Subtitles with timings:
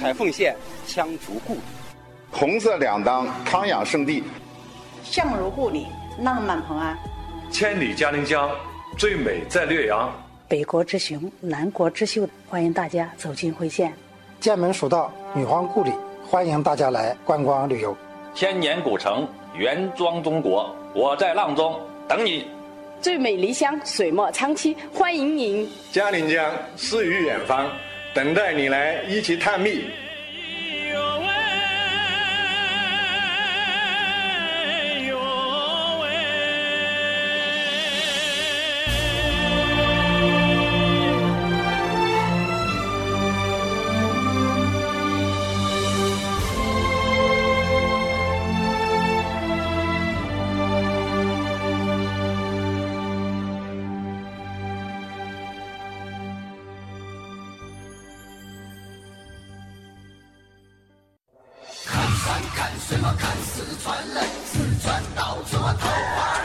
[0.00, 0.56] 彩凤县
[0.88, 1.60] 羌族故里，
[2.30, 4.24] 红色两当康养圣地，
[5.04, 5.86] 相如故里
[6.22, 6.96] 浪漫蓬安，
[7.50, 8.50] 千里嘉陵江
[8.96, 10.10] 最美在略阳，
[10.48, 13.92] 北国之雄南国之秀，欢迎大家走进辉县，
[14.40, 15.92] 剑门蜀道女皇故里，
[16.26, 17.94] 欢迎大家来观光旅游，
[18.34, 22.48] 千年古城原装中国，我在阆中等你。
[23.02, 25.70] 最美离乡水墨长期，欢迎您。
[25.92, 27.70] 嘉陵江诗与远方，
[28.12, 29.84] 等待你来一起探秘。
[63.18, 66.40] 看四川人四川到处玩桃花，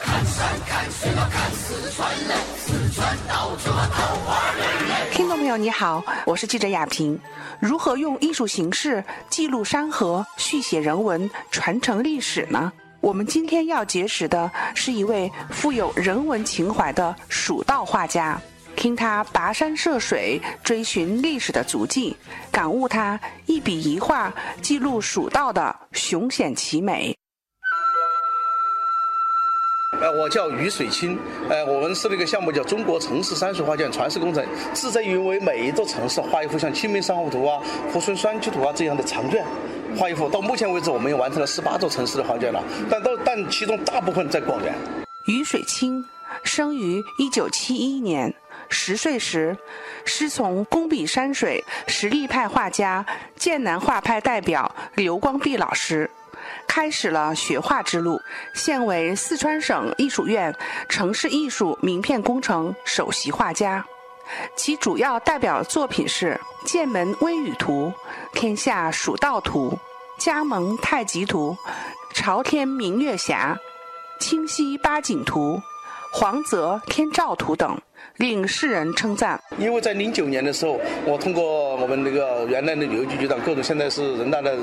[0.00, 4.40] 看山看水，看四川人四川到处玩桃花
[5.12, 7.18] 听众朋友，你好，我是记者亚平。
[7.60, 12.72] 如何用艺术形式记录山河、续写人文、传承历史呢？
[13.00, 18.40] 我们今天要结识的是一位富有人文情怀的蜀道画家，
[18.76, 22.16] 听他跋山涉水追寻历史的足迹，
[22.50, 27.16] 感悟他一笔一画记录蜀道的雄险奇美。
[30.00, 31.16] 呃，我叫于水清，
[31.48, 37.62] 呃，我们是那个项目叫中国城市山水画卷传世工程，志在于为每一座城市画一幅像《清明上河图》啊、
[37.96, 39.46] 《猢狲山居图》啊这样的长卷，
[39.96, 40.28] 画一幅。
[40.28, 44.74] 到目前为止，我们也完成了十八座城市的画卷了，但到但其中大部分在广元。
[45.28, 46.04] 于水清
[46.42, 48.34] 生于一九七一年，
[48.72, 49.56] 十岁时
[50.04, 53.04] 师从工笔山水实力派画家、
[53.36, 56.10] 剑南画派代表刘光弼老师。
[56.66, 58.20] 开始了学画之路，
[58.54, 60.52] 现为四川省艺术院
[60.88, 63.84] 城市艺术名片工程首席画家。
[64.56, 67.92] 其主要代表作品是《剑门微雨图》
[68.40, 69.70] 《天下蜀道图》
[70.18, 71.56] 《加盟太极图》
[72.14, 73.58] 《朝天明月峡》
[74.24, 75.56] 《清溪八景图》
[76.12, 77.76] 《黄泽天照图》等。
[78.18, 79.40] 令世人称赞。
[79.58, 84.54] 因为在零九年的时候，我通过我们那个原来的旅游局局长各种，现在是人大的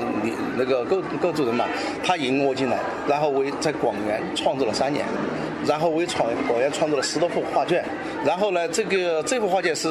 [0.56, 1.66] 那个各各组人嘛，
[2.04, 2.78] 他引我进来，
[3.08, 5.04] 然后为在广元创作了三年，
[5.66, 7.84] 然后为广广元创作了十多幅画卷，
[8.24, 9.88] 然后呢，这个这幅画卷是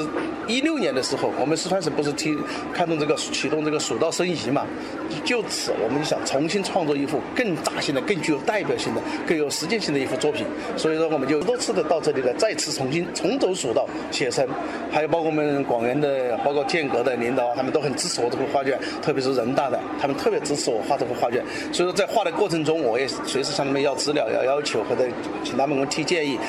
[0.47, 2.35] 一六年的时候，我们四川省不是提
[2.73, 4.65] 开动这个启动这个蜀道申遗嘛，
[5.23, 10.45] 就此我们就想重新创作一幅更大型的、更具有代表性的、更有实践性的一幅作品，
[10.77, 13.49] 所以说我们就多次的到这里来，再次重新重走。
[13.59, 14.47] 蜀道写生，
[14.89, 21.43] 还有包括我们广元的，包括建阁的领导，他们都很支持我这幅画卷，特别是人大的，他们特别支持我画这幅画卷。
[21.73, 25.03] 所以说，在画的过程中，我也随时向他们要资料、要要求，或者
[25.43, 26.39] 请他们给我提建议。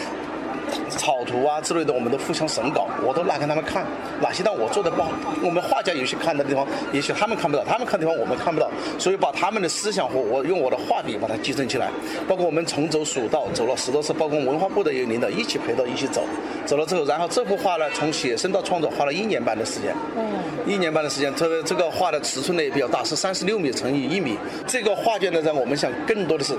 [0.91, 3.87] 草图啊之类的，我们都互相审稿，我都拿给他们看，
[4.21, 5.11] 哪些让我做的不好，
[5.43, 6.37] 我们画家有些看？
[6.37, 7.51] 的地方，也许他们看？
[7.51, 7.99] 不到，他们看？
[7.99, 8.55] 的地方我们看？
[8.55, 11.89] 不到，所以把他们的思想和我用我的画笔把它集成起来。
[12.29, 16.23] 包括我们重走蜀道，走了十多次，包括文化部的有领导一起陪到一起走，
[16.67, 20.23] 走了之后，然后这幅画呢，从写生到创作花了一年半的时间，嗯
[20.67, 24.39] 一年半的时间，特别这个画的尺寸呢也比较大，是三十六米乘以一米。
[24.67, 26.55] 这个画卷呢，让我们想更多的是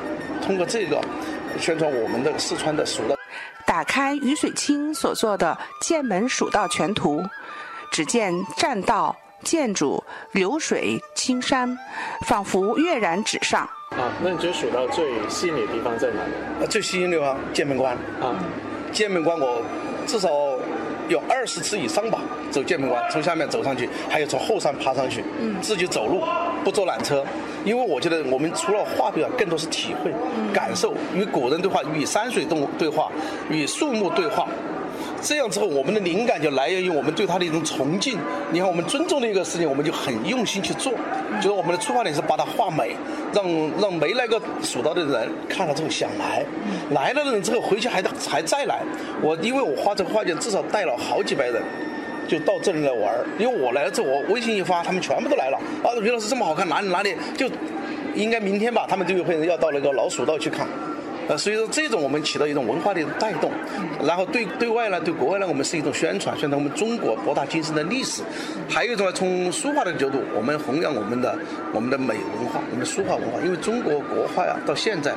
[0.45, 0.99] 通过这个
[1.59, 3.15] 宣传我们的四川的蜀道。
[3.71, 7.21] 打开于水清所做的《剑门蜀道全图》，
[7.89, 9.15] 只见栈道、
[9.45, 11.79] 建筑、流水、青山，
[12.27, 13.61] 仿佛跃然纸上。
[13.91, 16.21] 啊，那你觉得蜀道最吸引你的地方在哪
[16.59, 16.67] 里？
[16.67, 18.35] 最吸引的地方，剑门关啊！
[18.91, 19.61] 剑门关我
[20.05, 20.29] 至少
[21.07, 22.19] 有二十次以上吧，
[22.51, 26.25] 走剑门关，从下面走上去，还有从后山爬上去，嗯自己走路，
[26.65, 27.25] 不坐缆车。
[27.63, 30.11] 因为我觉得我们除了画笔啊，更多是体会、
[30.53, 33.11] 感受，与古人对话，与山水动物对话，
[33.49, 34.47] 与树木对话。
[35.21, 38.17] 这样之后，我们的灵感就来源于我们对他的一种崇敬。
[38.51, 40.93] 你看，我们尊重的一个事情，我们就很用心去做。
[41.39, 42.95] 就是我们的出发点是把它画美，
[43.33, 43.45] 让
[43.79, 46.43] 让没来过蜀道的人看了之后想来，
[46.89, 48.81] 来了的人之后回去还还再来。
[49.21, 51.61] 我因为我画这个画卷，至少带了好几百人。
[52.31, 55.57] 就到这里来玩，因为我来了之后，我微信一发，他们全部都来了。
[55.83, 57.13] 啊，于老师这么好看，哪里哪里？
[57.35, 57.45] 就
[58.15, 60.65] 应该明天吧，他们就有会人要到那个老鼠道去看。
[61.27, 63.51] 呃，所以说这种我们起到一种文化的带动，
[64.05, 68.21] 然后对对外呢，对国外呢，我们是一种宣传，宣传我们中国博大精深的历史。
[68.69, 71.37] 还有一种呢，从书画的角度，我们弘扬我们的
[71.73, 73.41] 我们的美文化，我们的书画文化。
[73.43, 75.13] 因为中国国画呀，到现在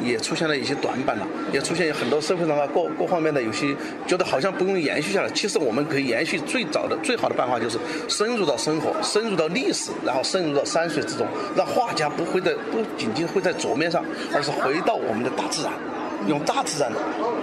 [0.00, 3.74] 也出现了一些短板了，也出现很多社会上啊各各方面的有些
[4.06, 5.30] 觉得好像不用延续下来。
[5.30, 7.78] 其实我们可以延续最早的最好的办法就是
[8.08, 14.04] 深入到生活，深入到历史，然后深入到山水之中，让画家不会在不仅仅会在桌面上，
[14.34, 15.72] 而是回到我们的大自然，
[16.26, 16.90] 用大自然。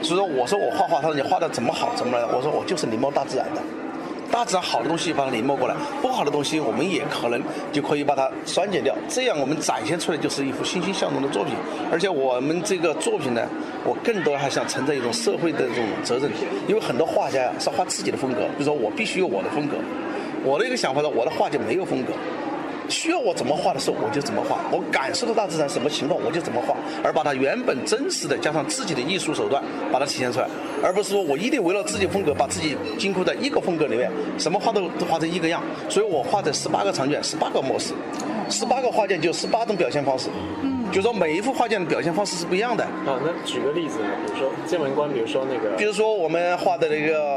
[0.02, 2.26] 所以说，我说我画画，他说你画的怎么好，怎么来？
[2.26, 3.62] 我说我就是临摹大自然的。
[4.36, 7.42] 大自然好的东西把它临摹过来，不好的东西我们也可能
[7.72, 11.54] 就可以把它删减掉，这样我们展现出来就是一幅欣欣向荣的作品。
[11.90, 13.48] 而且我们这个作品呢，
[13.86, 16.30] 我更多还想承载一种社会的这种责任，
[16.68, 19.78] 因为很多画家呀是画自己的风格，比如说我必须有我的风格，
[20.44, 22.12] 我的一个想法是我的画就没有风格。
[22.90, 30.48] 需要我怎么画的时候，我就怎么画；我感受到大自然什么情况，我就怎么画，而把它原本真实的加上自己的艺术手段，把它体现出来，
[30.84, 35.62] 而不是说我一定为了自己风格，把自己禁锢在一个风格里面，什么画都都画成一个样。
[35.90, 37.94] 所以我画的十八个长卷，十八个模式，
[38.50, 40.30] 十八个画件就十八种表现方式。
[40.64, 42.84] 嗯就说每一幅画件的表现方式是不一样的。
[42.84, 44.06] 啊，那举个例子呢？
[44.28, 47.35] 比如说剑门关，比如说那个，比如说我们画的那个，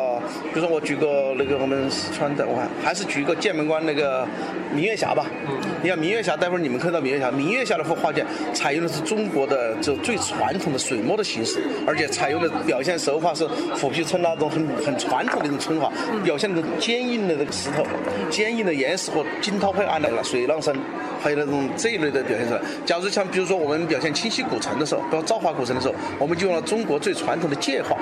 [0.52, 4.26] 比如说我举个那个我们四川的，我看还是举一个剑门关那个
[4.72, 5.26] 明月峡吧。
[5.48, 5.56] 嗯。
[5.82, 13.46] 你看明月峡，待会儿你们看到明月峡，明月峡那幅画卷采用的是中国的就最传统的水墨的形式，而且采用的表现手法是
[13.80, 15.92] 虎皮村那种很很传统的一种皴法，
[16.24, 17.86] 表现那种坚硬的那个石头、
[18.30, 20.74] 坚硬的岩石和惊涛拍岸的水浪声。
[21.20, 22.60] 还有那种这一类的表现出来。
[22.86, 27.96] 假如像比如说我们表现清溪古城的时候，比如造化古城的时候，我们就用了中国最传统的界画，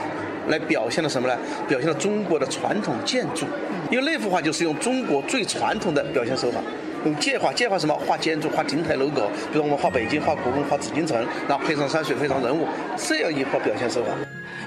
[0.48, 1.36] 来表现了什么呢？
[1.68, 3.46] 表现了中国的传统建筑。
[3.90, 6.60] 因为那幅画就是用中国最传统的表现手法，
[7.04, 7.52] 用界画。
[7.52, 7.94] 界画什么？
[7.94, 9.28] 画建筑，画亭台楼阁。
[9.52, 11.16] 比如我们画北京，画故宫，画紫禁城，
[11.48, 12.66] 然后配上山水，配上人物，
[12.96, 14.10] 这样一幅表现手法。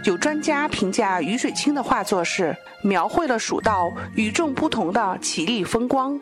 [0.06, 6.18] 有专家评价余水清的画作是描绘了蜀道与众不同的绮丽风光。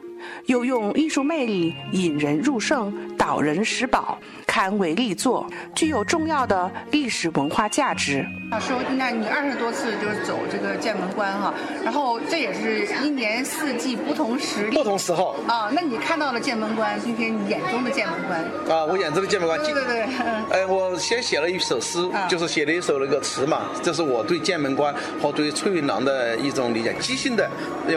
[0.48, 4.18] 又用艺术魅力引人入胜，导人识宝，
[4.58, 5.46] 堪为力作，
[5.76, 8.26] 具有重要的历史文化价值。
[8.50, 15.70] 老师，那你二十多次就是走这个剑门关哈，然后这也是一年四季不同时不同时候啊。
[15.72, 18.40] 那你看到了剑门关，今天你眼中的剑门关
[18.76, 20.02] 啊，我眼中的剑门关，对对对。
[20.50, 27.48] 哎，我先写了一首诗，就是写了一首那个词嘛，这是我对剑门关和对翠云廊的一种理解，即兴的。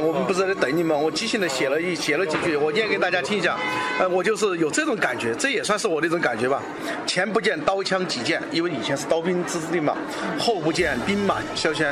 [0.03, 3.57] 我们不是在等你们，我即兴的写了一写了几句，我念给大家听一下。
[3.99, 6.61] 呃，我就是有这种感觉，这也算是我的一种感觉吧。
[7.07, 9.97] 前不见刀枪戟剑，因为以前是刀兵之地嘛。
[10.39, 11.87] 后不见兵马萧萧，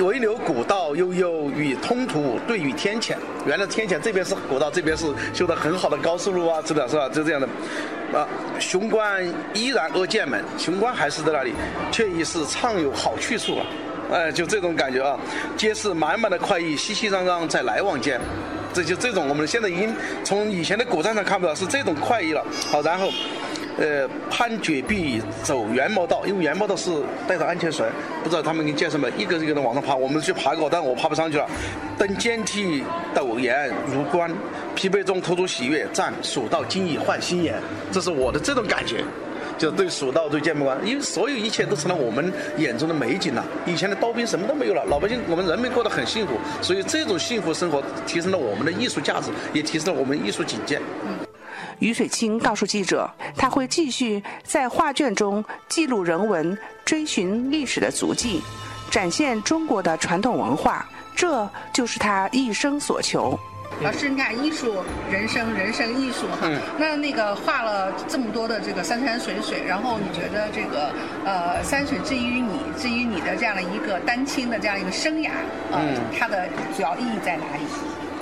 [0.00, 3.16] 唯留古道悠悠与通途对与天堑。
[3.46, 7.08] 原来天堑这边是古道，这边是修的很好的高速路啊，是的，是吧？
[7.08, 7.48] 就这样的。
[8.18, 8.28] 啊，
[8.58, 9.24] 雄关
[9.54, 11.52] 依然扼剑门，雄关还是在那里，
[11.90, 13.66] 却已是畅有好去处了。
[14.12, 15.18] 哎，就这种感觉啊，
[15.56, 18.20] 皆是满满的快意，熙熙攘攘在来往间。
[18.74, 22.44] 这就这种，我们现在已经从以前的古战场看不到，是这种快意了。
[22.70, 23.10] 好，然后。
[23.78, 26.90] 呃，攀绝壁走元谋道，因为元谋道是
[27.26, 27.86] 带着安全绳，
[28.22, 29.10] 不知道他们给你介绍没？
[29.16, 31.46] 一个一个的往上爬，我们去爬过，但我爬不上去了。
[31.96, 32.84] 登阶梯
[33.14, 34.30] 陡岩如关，
[34.74, 37.54] 疲惫中吐出喜悦，赞蜀道今已换新颜。
[37.90, 39.02] 这是我的这种感觉，
[39.56, 43.42] 就对蜀道对剑门关，因为所有一切都成了我们眼中的美景了。
[43.64, 50.76] 以前的刀兵什么都没有了，老百姓我们人民过得很幸福，所以这种幸福生活提升了我们的艺术价值，也提升了我们艺术境界。
[51.06, 51.26] 嗯
[51.78, 58.42] 于水清告诉记者，他会继续在画卷中记录人文，追寻历史的足迹，
[58.90, 63.38] 展现中国的传统文化，这就是他一生所求。
[63.80, 64.76] 老师，你看艺术
[65.10, 66.46] 人生，人生艺术哈。
[66.78, 70.92] 那那个画了这么多的这个山山水水，然后你觉得这个
[71.24, 75.30] 呃山水之于你，至于你的这样的一个丹青的这样一个生涯，
[75.72, 77.64] 嗯，它的主要意义在哪里？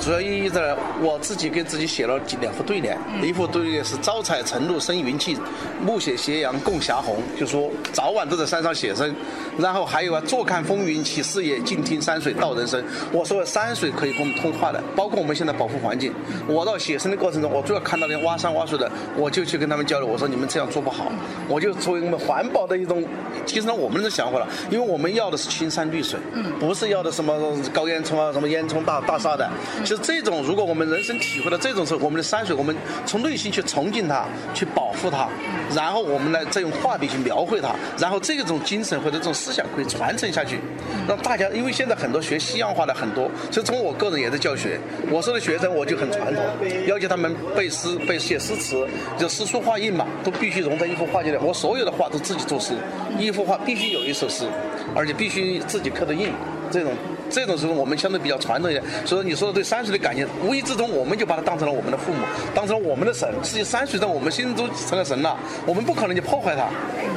[0.00, 5.36] 主要意义在我自己给自己写了几两副对联，一副对联是“朝采晨露生云气，
[5.84, 9.14] 暮雪斜阳共霞红”，就说早晚都在山上写生。
[9.58, 12.82] 然后还有啊，“坐看风云起视野，静听山水道人生”。
[13.12, 16.14] 我说山水可以跟我们通话的，包括我们现在保护环境。
[16.46, 20.08] 我到写生的过程中，我主要看到那挖山挖水的，我就去跟他们交流。
[20.08, 21.12] 我说你们这样做不好，
[21.46, 23.04] 我就作为我们环保的一种
[23.44, 24.48] 提升了我们的想法了。
[24.70, 26.18] 因为我们要的是青山绿水，
[26.58, 27.38] 不是要的什么
[27.74, 29.48] 高烟囱啊、什么烟囱大大厦的。
[29.90, 32.72] 就这种，如果我们人生体会到这种时候，我们的山水，我们
[33.04, 35.28] 从内心去崇敬它，去保护它，
[35.74, 40.60] 然后我们呢再用画笔去描绘它，然后这种精神或者这种思想可以传承下去，
[41.08, 44.78] 让大家，因为现在很多学西洋画的很多，所以从我个人也在教学，
[45.10, 46.44] 我说的学生我就很传统，
[46.86, 48.86] 要求他们背诗、背写诗词，
[49.18, 51.36] 就诗书画印嘛，都必须融在一幅画里。
[51.42, 52.74] 我所有的画都自己作诗，
[53.18, 54.46] 一幅画必须有一首诗，
[54.94, 56.30] 而且必须自己刻的印，
[56.70, 56.92] 这种。
[57.30, 62.18] 这种时候我们相对比较传统一点，所以说你说的对山水的感情，无意之中我们就把它当成了我们的父母，
[62.54, 63.32] 当成了我们的神。
[63.42, 66.68] 实际山水在我们心中成了神了，我们不可能去破坏它，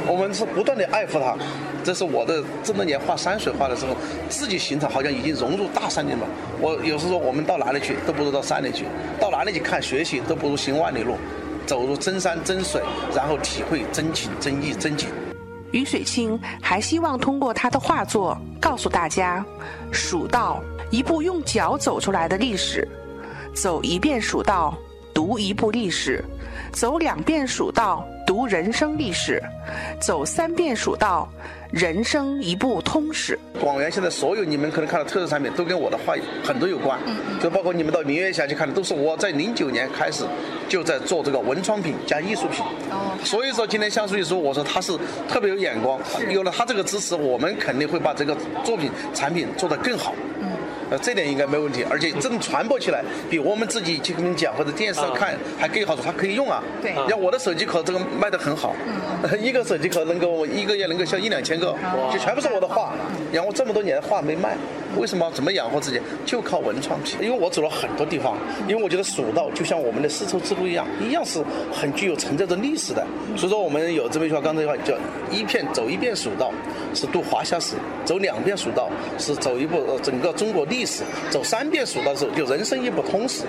[0.07, 1.35] 我们是不断的爱护它。
[1.83, 3.93] 这是我的这么多年画山水画的时候，
[4.29, 6.19] 自己形成好像已经融入大山里了。
[6.61, 8.85] 我有时候我们到哪里去都不如到山里去，
[9.19, 11.17] 到哪里去看学习都不如行万里路，
[11.65, 12.81] 走入真山真水，
[13.13, 15.09] 然后体会真情真意真景。
[15.73, 19.43] 于水清还希望通过他的画作告诉大家，
[19.91, 22.87] 蜀道一部用脚走出来的历史，
[23.55, 24.77] 走一遍蜀道，
[25.13, 26.23] 读一部历史，
[26.71, 29.41] 走两遍蜀道，读人生历史，
[29.99, 31.27] 走三遍蜀道。
[31.71, 33.35] 人生一部通史。
[33.59, 36.99] 广元现在所有你们可能看到特色产品，都跟我的话很多有关。
[37.41, 40.23] 就包括你们到明月峡去看的，都是我在零九年开始
[40.69, 42.63] 就在做这个文创品加艺术品。
[42.91, 43.17] 哦。
[43.23, 44.95] 所以说今天向书记说，我说他是
[45.27, 50.13] 特别有眼光，有了他这个支持，我们肯定会把这个作品产品做得更好。
[50.39, 50.51] 嗯。
[50.93, 56.61] 呃，这点应该没问题，而且这种传播起来，比我们自己去跟你讲或者电视上看还更好处，它可以用啊。
[56.83, 56.93] 对。
[57.09, 58.75] 像我的手机壳这个卖得很好，
[59.41, 61.75] 一个手机壳能够一个月能够销一两千个，
[62.11, 62.93] 就全部是我的画。
[63.31, 64.55] 然后这么多年画没卖，
[64.97, 65.31] 为什么？
[65.33, 65.99] 怎么养活自己？
[66.25, 67.17] 就靠文创品。
[67.21, 73.03] 因为我走了很多地方，因为我觉得蜀道就像我们的丝绸之路一样，一样是很具有承载着历史的。
[73.35, 74.93] 所以说我们有这么一句话，刚才一句话叫
[75.31, 76.51] 一片走一遍蜀道
[76.93, 80.73] 是渡华夏史，走两遍蜀道是走一部整个中国历。
[80.73, 83.43] 历史走三遍蜀道的时候，就人生一部通史。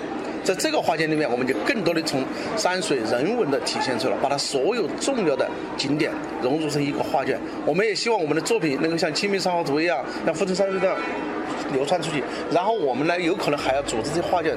[0.45, 2.23] 在这个画卷里面，我们就更多的从
[2.55, 7.39] 山水人文的体现出来，把它所有重要的景点融入成一个画卷。
[7.65, 10.95] 我们也希望我们的作品能够像《清明上河图》一样，像《富春山水》这样
[11.73, 12.23] 流传出去。
[12.51, 14.55] 然后我们呢，有可能还要组织这画卷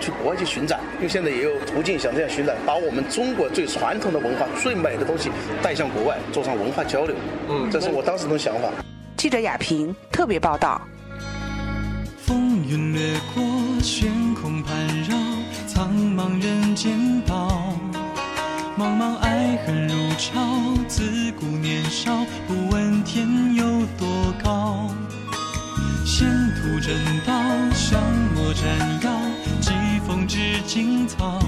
[0.00, 5.30] 去国外去巡展，因为现在也有途径想这样巡展，把我们中国最传统的文化、最美的东西
[5.62, 7.14] 带向国外，做上文化交流。
[7.48, 8.68] 嗯，这是我当时的想法。
[9.16, 10.82] 记者亚平特别报道。
[12.18, 13.42] 风云掠过，
[13.82, 14.99] 悬空盘绕，苍
[16.20, 17.48] 茫人间道。
[18.78, 20.38] 茫茫爱恨如潮，
[20.86, 22.14] 自古年少，
[22.46, 23.64] 不问天有
[23.98, 24.06] 多
[24.44, 24.90] 高。
[26.04, 26.94] 仙途正
[27.26, 27.32] 道，
[27.72, 27.98] 香
[28.34, 29.10] 墨沾药，
[29.62, 29.72] 疾
[30.06, 31.40] 风知劲草。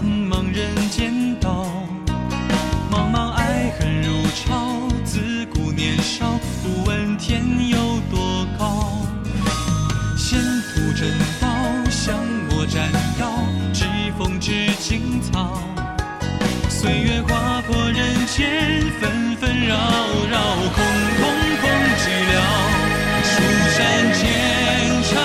[0.00, 1.66] 茫茫人间道，
[2.90, 6.24] 茫茫爱恨如潮，自古年少
[6.62, 7.76] 不问天有
[8.10, 9.06] 多高，
[10.16, 11.06] 仙途正
[11.38, 11.48] 道
[11.90, 12.16] 向
[12.48, 13.30] 我斩妖，
[13.74, 13.84] 疾
[14.16, 15.60] 风知青草，
[16.70, 19.76] 岁月划破人间纷纷扰
[20.30, 20.40] 扰，
[20.72, 20.82] 空
[21.20, 21.28] 空
[21.60, 22.40] 空寂寥，
[23.22, 23.32] 蜀
[23.76, 23.78] 山
[24.16, 24.22] 间
[25.10, 25.20] 长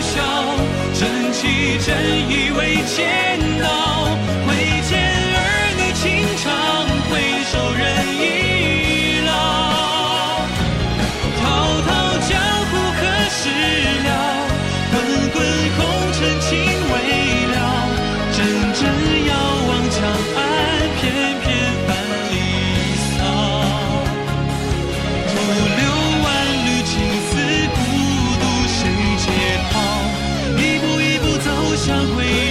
[0.00, 0.16] 啸，
[0.98, 1.04] 正
[1.34, 1.90] 气真
[2.30, 3.25] 意为剑。
[31.86, 32.45] 常回忆